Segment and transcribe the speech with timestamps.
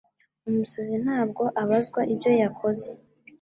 [0.49, 2.87] Umusazi ntabwo abazwa ibyo yakoze.